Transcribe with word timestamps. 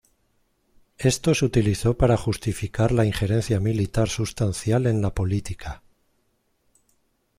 Esto 0.97 1.35
se 1.35 1.45
utilizó 1.45 1.95
para 1.95 2.17
justificar 2.17 2.91
la 2.91 3.05
injerencia 3.05 3.59
militar 3.59 4.09
sustancial 4.09 4.87
en 4.87 4.99
la 5.03 5.13
política. 5.13 5.83